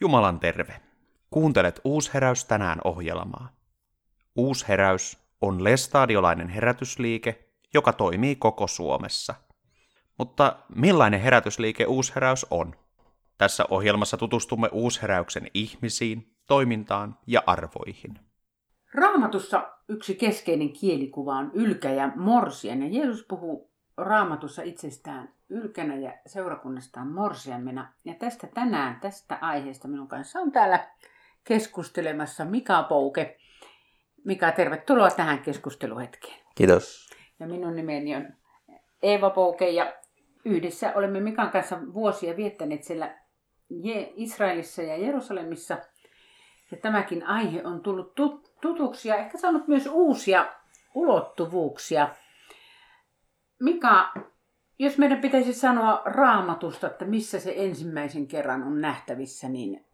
[0.00, 0.80] Jumalan terve.
[1.30, 3.48] Kuuntelet Uusheräys tänään ohjelmaa.
[4.36, 9.34] Uusheräys on lestadiolainen herätysliike, joka toimii koko Suomessa.
[10.18, 12.74] Mutta millainen herätysliike Uusheräys on?
[13.38, 18.18] Tässä ohjelmassa tutustumme Uusheräyksen ihmisiin, toimintaan ja arvoihin.
[18.94, 26.12] Raamatussa yksi keskeinen kielikuva on ylkä ja morsien, ja Jeesus puhuu raamatussa itsestään ylkänä ja
[26.26, 27.92] seurakunnastaan morsiammena.
[28.04, 30.88] Ja tästä tänään, tästä aiheesta minun kanssa on täällä
[31.44, 33.36] keskustelemassa Mika Pouke.
[34.24, 36.40] Mika, tervetuloa tähän keskusteluhetkeen.
[36.54, 37.10] Kiitos.
[37.40, 38.26] Ja minun nimeni on
[39.02, 39.92] Eeva Pouke ja
[40.44, 43.18] yhdessä olemme Mikan kanssa vuosia viettäneet siellä
[44.16, 45.78] Israelissa ja Jerusalemissa.
[46.70, 48.14] Ja tämäkin aihe on tullut
[48.60, 50.46] tutuksi ja ehkä saanut myös uusia
[50.94, 52.08] ulottuvuuksia.
[53.60, 54.12] Mika,
[54.78, 59.86] jos meidän pitäisi sanoa raamatusta, että missä se ensimmäisen kerran on nähtävissä, niin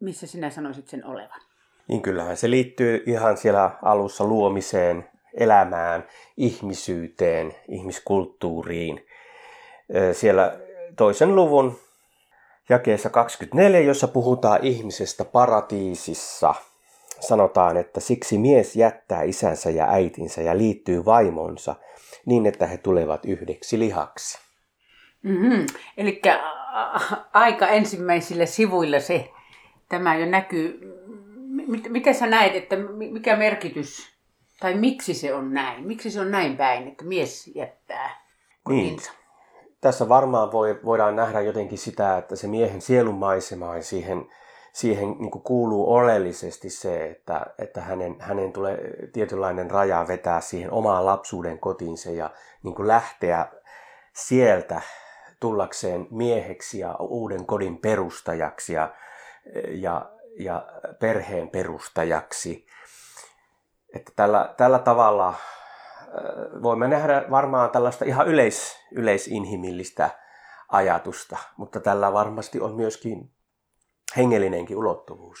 [0.00, 1.40] missä sinä sanoisit sen olevan?
[1.88, 6.04] Niin kyllähän se liittyy ihan siellä alussa luomiseen, elämään,
[6.36, 9.06] ihmisyyteen, ihmiskulttuuriin.
[10.12, 10.58] Siellä
[10.96, 11.78] toisen luvun
[12.68, 16.54] jakeessa 24, jossa puhutaan ihmisestä paratiisissa,
[17.28, 21.74] sanotaan, että siksi mies jättää isänsä ja äitinsä ja liittyy vaimonsa
[22.26, 24.38] niin, että he tulevat yhdeksi lihaksi.
[25.22, 25.66] Mm-hmm.
[25.96, 26.22] Eli
[27.32, 29.30] aika ensimmäisillä sivuilla se,
[29.88, 30.80] tämä jo näkyy.
[31.88, 32.76] Miten sä näet, että
[33.10, 34.12] mikä merkitys,
[34.60, 35.86] tai miksi se on näin?
[35.86, 38.26] Miksi se on näin päin, että mies jättää
[38.62, 39.12] kotinsa?
[39.12, 39.22] Niin
[39.80, 44.26] tässä varmaan voi, voidaan nähdä jotenkin sitä, että se miehen sielunmaisema siihen,
[44.72, 48.78] siihen niin kuin kuuluu oleellisesti se, että, että hänen, hänen tulee
[49.12, 52.30] tietynlainen raja vetää siihen omaan lapsuuden kotiinsa ja
[52.62, 53.46] niin kuin lähteä
[54.12, 54.80] sieltä
[55.40, 58.94] tullakseen mieheksi ja uuden kodin perustajaksi ja,
[59.68, 60.66] ja, ja
[61.00, 62.66] perheen perustajaksi.
[63.94, 65.34] Että tällä, tällä tavalla
[66.62, 70.10] voimme nähdä varmaan tällaista ihan yleis, yleisinhimillistä
[70.68, 73.30] ajatusta, mutta tällä varmasti on myöskin
[74.16, 75.38] hengellinenkin ulottuvuus.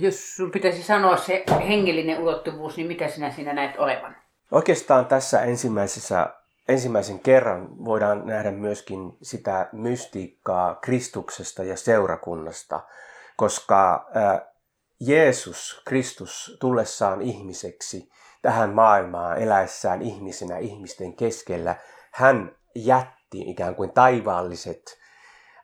[0.00, 4.16] Jos sun pitäisi sanoa se hengellinen ulottuvuus, niin mitä sinä siinä näet olevan?
[4.50, 6.34] Oikeastaan tässä ensimmäisessä,
[6.68, 12.80] ensimmäisen kerran voidaan nähdä myöskin sitä mystiikkaa Kristuksesta ja seurakunnasta,
[13.36, 14.06] koska
[15.00, 18.08] Jeesus, Kristus, tullessaan ihmiseksi,
[18.42, 21.76] tähän maailmaan eläessään ihmisenä ihmisten keskellä,
[22.12, 24.82] hän jätti ikään kuin taivaalliset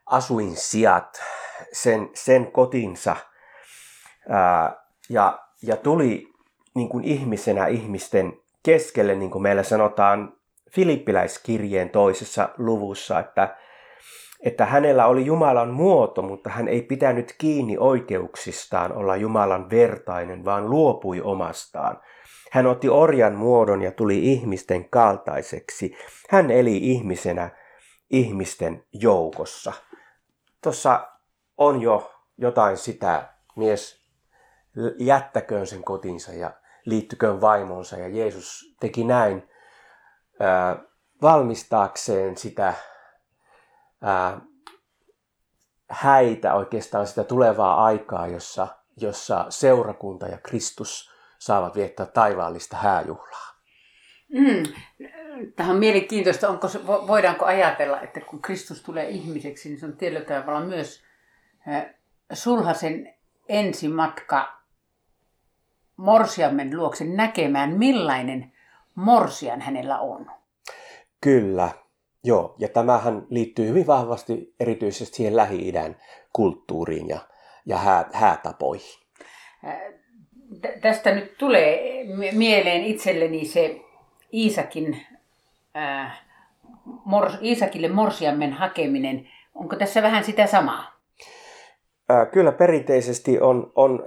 [0.06, 1.22] asuinsijat,
[1.72, 3.16] sen, sen kotinsa
[4.28, 6.28] ää, ja, ja tuli
[6.74, 8.32] niin kuin ihmisenä ihmisten
[8.62, 10.32] keskelle, niin kuin meillä sanotaan
[10.70, 13.56] Filippiläiskirjeen toisessa luvussa, että,
[14.40, 20.70] että hänellä oli Jumalan muoto, mutta hän ei pitänyt kiinni oikeuksistaan olla Jumalan vertainen, vaan
[20.70, 22.00] luopui omastaan
[22.50, 25.96] hän otti orjan muodon ja tuli ihmisten kaltaiseksi.
[26.30, 27.50] Hän eli ihmisenä
[28.10, 29.72] ihmisten joukossa.
[30.62, 31.08] Tuossa
[31.60, 34.00] on jo jotain sitä, mies
[34.98, 36.50] jättäköön sen kotinsa ja
[36.84, 37.96] liittyköön vaimonsa.
[37.96, 39.48] Ja Jeesus teki näin
[40.40, 40.76] ää,
[41.22, 42.74] valmistaakseen sitä
[44.02, 44.40] ää,
[45.90, 53.50] häitä oikeastaan sitä tulevaa aikaa, jossa, jossa seurakunta ja Kristus saavat viettää taivaallista hääjuhlaa.
[54.28, 54.62] Mm.
[55.56, 60.24] Tähän on mielenkiintoista, onko voidaanko ajatella, että kun Kristus tulee ihmiseksi, niin se on tietyllä
[60.24, 61.09] tavalla myös
[62.32, 63.14] sulhasen
[63.48, 64.60] ensimatka
[65.96, 68.52] morsiamen luokse näkemään, millainen
[68.94, 70.30] morsian hänellä on.
[71.20, 71.70] Kyllä,
[72.24, 72.54] joo.
[72.58, 75.96] Ja tämähän liittyy hyvin vahvasti erityisesti siihen Lähi-idän
[76.32, 77.18] kulttuuriin ja,
[77.66, 79.00] ja hää, häätapoihin
[80.80, 83.80] tästä nyt tulee mieleen itselleni se
[84.34, 85.06] Iisakin,
[85.76, 86.22] äh,
[87.04, 89.28] mor, Iisakille morsiammen hakeminen.
[89.54, 90.99] Onko tässä vähän sitä samaa?
[92.32, 94.04] Kyllä perinteisesti on, on,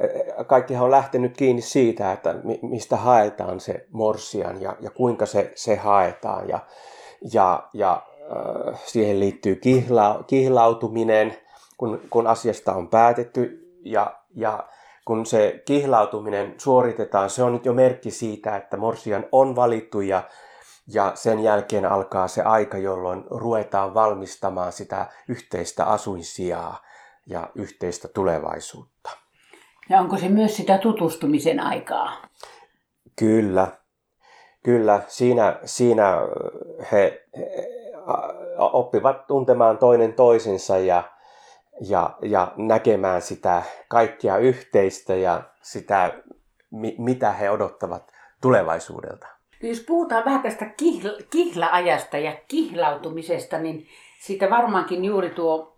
[0.47, 5.75] kaikkihan on lähtenyt kiinni siitä, että mistä haetaan se morsian ja, ja kuinka se, se
[5.75, 6.50] haetaan.
[6.50, 6.59] Ja,
[7.33, 8.03] ja, ja
[8.85, 11.38] siihen liittyy kihla, kihlautuminen,
[11.77, 14.63] kun, kun asiasta on päätetty ja, ja
[15.06, 20.23] kun se kihlautuminen suoritetaan, se on nyt jo merkki siitä, että morsian on valittu ja,
[20.88, 26.77] ja sen jälkeen alkaa se aika, jolloin ruvetaan valmistamaan sitä yhteistä asuinsijaa
[27.27, 29.09] ja yhteistä tulevaisuutta.
[29.89, 32.21] Ja onko se myös sitä tutustumisen aikaa?
[33.19, 33.67] Kyllä,
[34.63, 35.01] kyllä.
[35.07, 36.17] Siinä, siinä
[36.91, 37.63] he, he
[38.57, 41.03] oppivat tuntemaan toinen toisensa ja,
[41.81, 46.13] ja, ja näkemään sitä kaikkia yhteistä ja sitä,
[46.71, 48.11] mi, mitä he odottavat
[48.41, 49.27] tulevaisuudelta.
[49.61, 53.87] Jos puhutaan vähän tästä kihla, kihlaajasta ja kihlautumisesta, niin
[54.19, 55.72] siitä varmaankin juuri tuo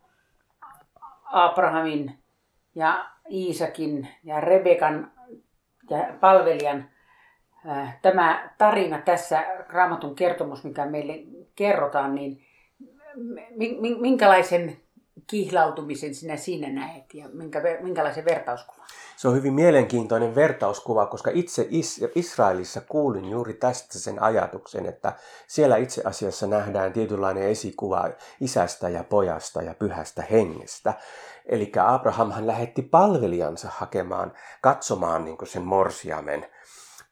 [1.36, 2.20] Abrahamin
[2.76, 5.12] ja Iisakin ja Rebekan
[5.90, 6.90] ja palvelijan
[8.02, 11.14] tämä tarina tässä, raamatun kertomus, mikä meille
[11.56, 12.42] kerrotaan, niin
[14.00, 14.78] minkälaisen
[15.28, 18.88] kihlautumisen sinä siinä näet ja minkä, minkälaisen vertauskuvan?
[19.18, 21.68] Se on hyvin mielenkiintoinen vertauskuva, koska itse
[22.16, 25.14] Israelissa kuulin juuri tästä sen ajatuksen, että
[25.48, 28.10] siellä itse asiassa nähdään tietynlainen esikuva
[28.42, 30.94] isästä ja pojasta ja pyhästä hengestä.
[31.46, 36.46] Eli Abrahamhan lähetti palvelijansa hakemaan, katsomaan niin sen morsiamen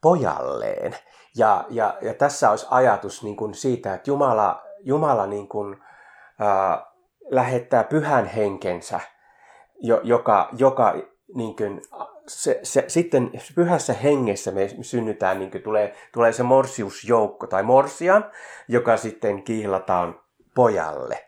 [0.01, 0.95] pojalleen.
[1.35, 5.77] Ja, ja, ja tässä olisi ajatus niin kuin siitä, että Jumala, Jumala niin kuin,
[6.41, 6.92] äh,
[7.29, 8.99] lähettää pyhän henkensä,
[9.81, 10.95] jo, joka, joka
[11.35, 11.81] niin kuin,
[12.27, 18.31] se, se, sitten pyhässä hengessä me synnytään, niin kuin tulee, tulee se morsiusjoukko tai morsian,
[18.67, 20.19] joka sitten kihlataan
[20.55, 21.25] pojalle.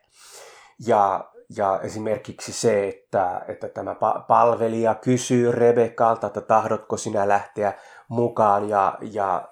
[0.88, 3.96] Ja, ja esimerkiksi se, että, että tämä
[4.28, 7.74] palvelija kysyy Rebekalta, että tahdotko sinä lähteä
[8.08, 9.48] mukaan ja, ja,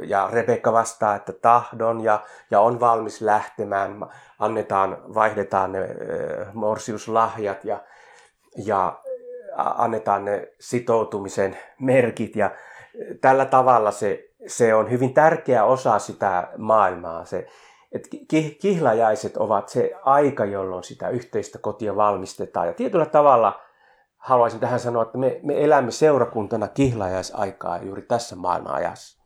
[0.00, 4.06] ja Rebekka vastaa, että tahdon ja, ja on valmis lähtemään.
[4.38, 5.88] Annetaan, vaihdetaan ne
[6.52, 7.80] morsiuslahjat ja,
[8.66, 9.00] ja
[9.56, 12.50] annetaan ne sitoutumisen merkit ja
[13.20, 17.24] tällä tavalla se, se on hyvin tärkeä osa sitä maailmaa.
[17.24, 17.46] Se,
[17.92, 18.08] että
[18.60, 22.66] kihlajaiset ovat se aika, jolloin sitä yhteistä kotia valmistetaan.
[22.66, 23.60] Ja tietyllä tavalla
[24.22, 29.22] haluaisin tähän sanoa, että me, me elämme seurakuntana kihlajaisaikaa juuri tässä maailman ajassa.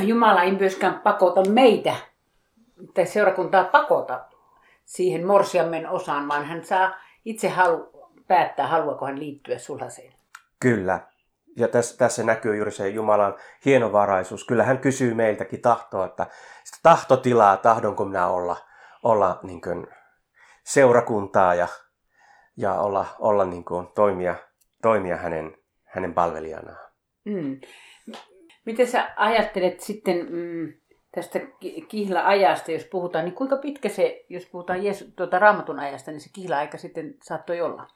[0.00, 1.94] Jumala ei myöskään pakota meitä,
[2.94, 4.24] tai seurakuntaa pakota
[4.84, 6.94] siihen morsiammen osaan, vaan hän saa
[7.24, 7.90] itse halu,
[8.28, 10.12] päättää, haluaako hän liittyä sulhaseen.
[10.60, 11.00] Kyllä.
[11.56, 13.34] Ja tässä, tässä näkyy juuri se Jumalan
[13.64, 14.44] hienovaraisuus.
[14.44, 16.26] Kyllä hän kysyy meiltäkin tahtoa, että
[16.64, 18.56] sitä tahtotilaa, tahdonko minä olla,
[19.02, 19.86] olla niin kuin
[20.64, 21.68] seurakuntaa ja,
[22.60, 24.34] ja olla, olla niin kuin toimia,
[24.82, 26.90] toimia hänen, hänen palvelijanaan.
[27.24, 27.60] Mm.
[28.66, 30.72] Miten sä ajattelet sitten mm,
[31.14, 31.40] tästä
[31.88, 36.30] kihla-ajasta, jos puhutaan, niin kuinka pitkä se, jos puhutaan Jeesu, tuota raamatun ajasta, niin se
[36.32, 37.86] kihla-aika sitten saattoi olla?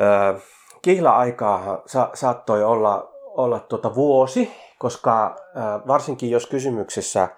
[0.00, 0.38] Öö,
[0.82, 7.28] kihla-aikaa sa- saattoi olla, olla tuota vuosi, koska öö, varsinkin jos kysymyksessä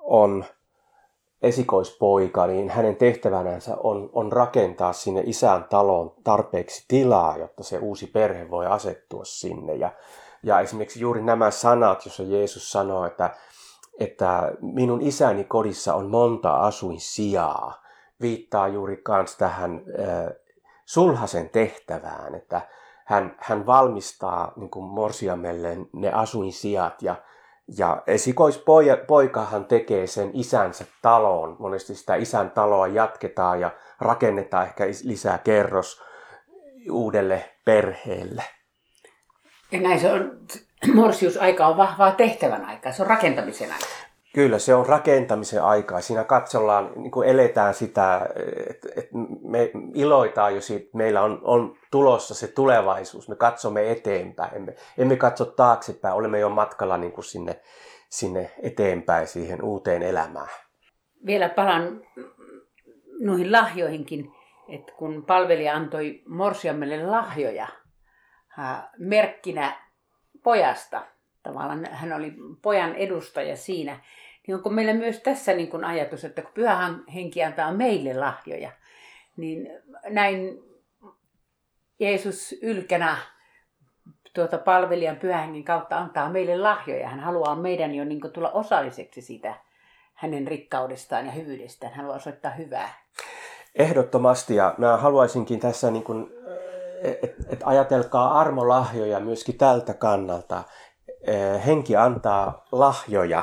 [0.00, 0.44] on
[1.44, 8.06] esikoispoika, niin hänen tehtävänänsä on, on rakentaa sinne isän taloon tarpeeksi tilaa, jotta se uusi
[8.06, 9.74] perhe voi asettua sinne.
[9.74, 9.90] Ja
[10.44, 13.30] ja esimerkiksi juuri nämä sanat, joissa Jeesus sanoo, että,
[13.98, 17.82] että minun isäni kodissa on monta asuin sijaa,
[18.20, 20.32] viittaa juuri kans tähän äh,
[20.84, 22.60] sulhasen tehtävään, että
[23.04, 27.16] hän, hän valmistaa niin morsiamelle ne asuinsijat ja,
[27.78, 31.56] ja esikoispoikahan tekee sen isänsä taloon.
[31.58, 33.70] Monesti sitä isän taloa jatketaan ja
[34.00, 36.02] rakennetaan ehkä lisää kerros
[36.90, 38.44] uudelle perheelle.
[39.72, 40.38] Ja näin se on,
[40.94, 43.86] morsiusaika on vahvaa tehtävän aikaa, se on rakentamisen aika.
[44.34, 46.00] Kyllä, se on rakentamisen aikaa.
[46.00, 48.28] Siinä katsellaan, niin kuin eletään sitä,
[48.70, 49.08] että et
[49.42, 53.28] me iloitaan jo siitä, että meillä on, on tulossa se tulevaisuus.
[53.28, 57.60] Me katsomme eteenpäin, emme, emme katso taaksepäin, olemme jo matkalla niin kuin sinne,
[58.08, 60.48] sinne eteenpäin siihen uuteen elämään.
[61.26, 62.00] Vielä palaan
[63.20, 64.32] noihin lahjoihinkin,
[64.68, 67.68] että kun palvelija antoi morsiammelle lahjoja–
[68.98, 69.76] merkkinä
[70.42, 71.06] pojasta.
[71.42, 72.32] Tavallaan hän oli
[72.62, 74.00] pojan edustaja siinä.
[74.46, 78.70] Niin onko meillä myös tässä niin kuin ajatus, että kun pyhähän henki antaa meille lahjoja,
[79.36, 79.68] niin
[80.08, 80.58] näin
[81.98, 83.16] Jeesus ylkänä
[84.34, 87.08] tuota palvelijan pyhän kautta antaa meille lahjoja.
[87.08, 89.54] Hän haluaa meidän jo niin tulla osalliseksi sitä
[90.14, 91.92] hänen rikkaudestaan ja hyvyydestään.
[91.92, 92.88] Hän haluaa osoittaa hyvää.
[93.74, 96.30] Ehdottomasti ja mä haluaisinkin tässä niin kuin
[97.22, 100.62] et, et ajatelkaa armolahjoja myöskin tältä kannalta.
[101.26, 103.42] Eh, henki antaa lahjoja,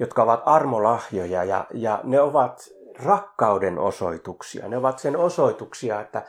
[0.00, 2.68] jotka ovat armolahjoja ja, ja ne ovat
[3.04, 4.68] rakkauden osoituksia.
[4.68, 6.22] Ne ovat sen osoituksia, että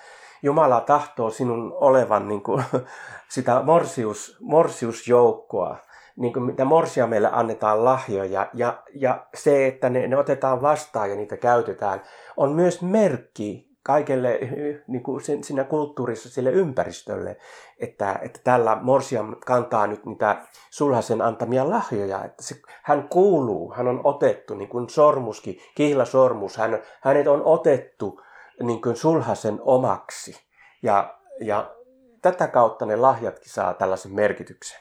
[0.44, 2.64] Jumala tahtoo sinun olevan niin kuin,
[3.36, 5.78] sitä morsius, morsiusjoukkoa,
[6.16, 8.50] niin kuin mitä morsia meille annetaan lahjoja.
[8.54, 12.02] Ja, ja se, että ne, ne otetaan vastaan ja niitä käytetään,
[12.38, 14.40] on myös merkki kaikelle
[14.88, 17.38] niin kuin sen, siinä kulttuurissa, sille ympäristölle,
[17.80, 23.88] että, että tällä Morsiam kantaa nyt niitä sulhasen antamia lahjoja, että se, hän kuuluu, hän
[23.88, 28.22] on otettu, niin kuin sormuskin, kihlasormus, hän, hänet on otettu
[28.64, 30.36] niin kuin sulhasen omaksi.
[30.84, 31.76] Ja, ja
[32.22, 34.80] tätä kautta ne lahjatkin saa tällaisen merkityksen.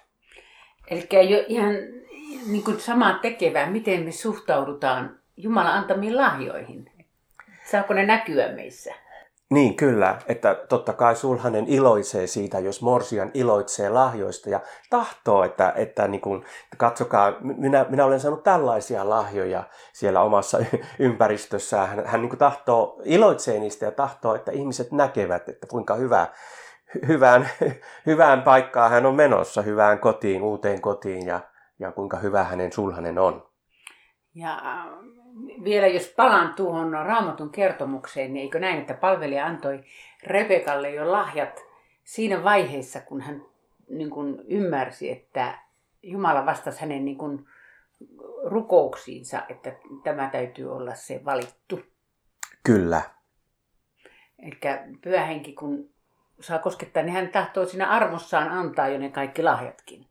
[0.91, 1.73] Eli ei ole ihan
[2.47, 6.90] niin kuin samaa tekevää, miten me suhtaudutaan Jumalan antamiin lahjoihin.
[7.71, 8.95] Saako ne näkyä meissä?
[9.51, 10.19] Niin, kyllä.
[10.27, 14.61] Että totta kai sulhanen iloitsee siitä, jos Morsian iloitsee lahjoista ja
[14.91, 16.45] tahtoo, että, että niin kuin,
[16.77, 20.59] katsokaa, minä, minä olen saanut tällaisia lahjoja siellä omassa
[20.99, 21.89] ympäristössään.
[21.89, 26.27] Hän, hän niin tahtoo, iloitsee niistä ja tahtoo, että ihmiset näkevät, että kuinka hyvä,
[27.09, 27.49] hyvään,
[28.07, 31.41] hyvään paikkaan hän on menossa, hyvään kotiin, uuteen kotiin ja,
[31.79, 33.51] ja kuinka hyvä hänen sulhanen on.
[34.35, 34.61] Ja
[35.65, 39.85] vielä jos palaan tuohon raamatun kertomukseen, niin eikö näin, että palvelija antoi
[40.23, 41.65] Rebekalle jo lahjat
[42.05, 43.43] siinä vaiheessa, kun hän
[43.89, 45.59] niin kuin ymmärsi, että
[46.03, 47.47] Jumala vastasi hänen niin kuin
[48.45, 49.73] rukouksiinsa, että
[50.05, 51.81] tämä täytyy olla se valittu.
[52.65, 53.03] Kyllä.
[54.39, 54.59] Eli
[55.03, 55.91] pyhähenki, kun
[56.41, 60.07] saa koskettaa, niin hän tahtoo siinä armossaan antaa jo ne kaikki lahjatkin.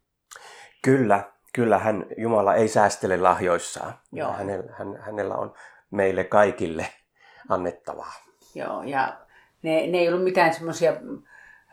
[0.82, 3.94] Kyllä, kyllä hän, Jumala ei säästele lahjoissaan.
[4.12, 4.32] Joo.
[4.34, 5.54] Hänellä, hän, hänellä on
[5.92, 6.88] meille kaikille
[7.50, 8.14] annettavaa.
[8.56, 9.18] Joo, ja
[9.62, 10.92] ne, ne ei ollut mitään semmoisia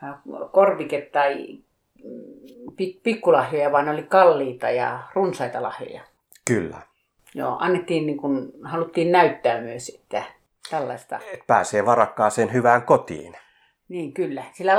[0.03, 0.15] äh,
[0.51, 1.59] korvike- tai
[2.03, 6.01] mm, pikkulahjoja, vaan ne oli kalliita ja runsaita lahjoja.
[6.45, 6.81] Kyllä.
[7.35, 10.23] Joo, annettiin niin kuin, haluttiin näyttää myös, että
[10.69, 11.19] tällaista.
[11.33, 13.37] Et pääsee varakkaaseen hyvään kotiin.
[13.89, 14.43] Niin, kyllä.
[14.53, 14.75] Sillä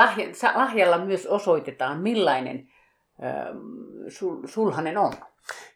[0.55, 2.69] lahjalla myös osoitetaan, millainen
[4.09, 5.13] sul, sulhanen on.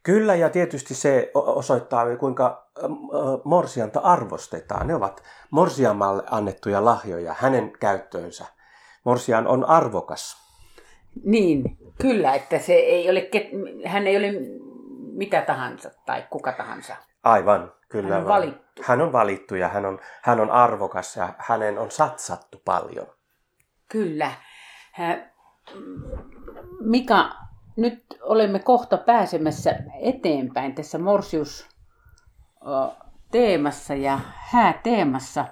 [0.02, 2.66] Kyllä, ja tietysti se osoittaa, kuinka
[3.44, 4.86] morsianta arvostetaan.
[4.86, 8.44] Ne ovat morsiamalle annettuja lahjoja hänen käyttöönsä.
[9.04, 10.36] Morsian on arvokas.
[11.24, 13.30] Niin, kyllä, että se ei ole,
[13.86, 14.32] hän ei ole
[15.12, 16.96] mitä tahansa tai kuka tahansa.
[17.22, 18.14] Aivan, kyllä.
[18.14, 18.82] Hän on valittu.
[18.84, 23.06] Hän on valittu ja hän on, hän on arvokas ja hänen on satsattu paljon.
[23.88, 24.32] Kyllä.
[26.80, 27.30] Mika,
[27.76, 31.68] nyt olemme kohta pääsemässä eteenpäin tässä Morsius
[33.30, 35.44] teemassa ja hääteemassa.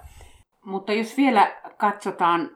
[0.65, 2.51] Mutta jos vielä katsotaan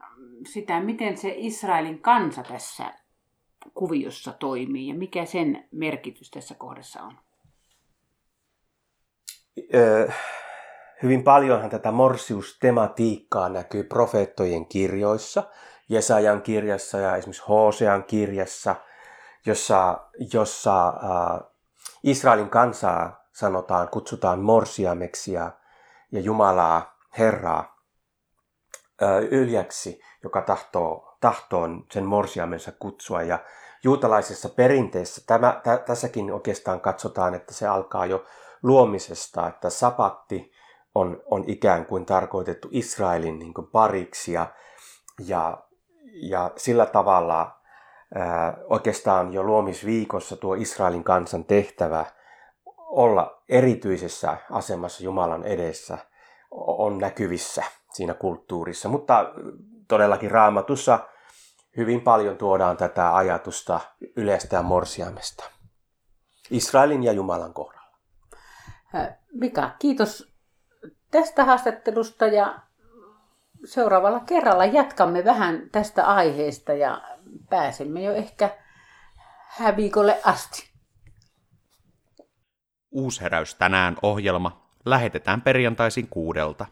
[0.47, 2.93] sitä, miten se Israelin kansa tässä
[3.73, 7.17] kuviossa toimii ja mikä sen merkitys tässä kohdassa on?
[9.73, 10.09] Öö,
[11.03, 15.43] hyvin paljonhan tätä morsiustematiikkaa näkyy profeettojen kirjoissa–
[15.89, 18.75] Jesajan kirjassa ja esimerkiksi Hosean kirjassa,
[19.45, 19.99] jossa,
[20.33, 21.47] jossa äh,
[22.03, 25.51] Israelin kansaa sanotaan, kutsutaan morsiameksi ja,
[26.11, 27.75] ja Jumalaa, Herraa
[29.03, 33.21] äh, yljäksi, joka tahtoo, tahtoon sen morsiamensa kutsua.
[33.21, 33.39] Ja
[33.83, 38.25] juutalaisessa perinteessä tämä, tä, tässäkin oikeastaan katsotaan, että se alkaa jo
[38.63, 40.51] luomisesta, että sapatti
[40.95, 44.47] on, on ikään kuin tarkoitettu Israelin niin kuin pariksi ja,
[45.27, 45.64] ja
[46.15, 47.59] ja sillä tavalla
[48.69, 52.05] oikeastaan jo luomisviikossa tuo Israelin kansan tehtävä
[52.77, 55.97] olla erityisessä asemassa Jumalan edessä
[56.57, 58.89] on näkyvissä siinä kulttuurissa.
[58.89, 59.33] Mutta
[59.87, 60.99] todellakin raamatussa
[61.77, 63.79] hyvin paljon tuodaan tätä ajatusta
[64.15, 65.43] yleistä morsiamesta.
[66.51, 67.97] Israelin ja Jumalan kohdalla.
[69.33, 70.35] Mika, kiitos
[71.11, 72.59] tästä haastattelusta ja
[73.65, 77.01] seuraavalla kerralla jatkamme vähän tästä aiheesta ja
[77.49, 78.49] pääsemme jo ehkä
[79.47, 80.69] häviikolle asti.
[82.91, 86.65] Uusheräys tänään ohjelma lähetetään perjantaisin kuudelta.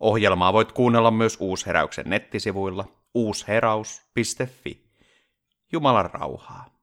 [0.00, 4.86] Ohjelmaa voit kuunnella myös Uusheräyksen nettisivuilla uusheraus.fi.
[5.72, 6.75] Jumalan rauhaa.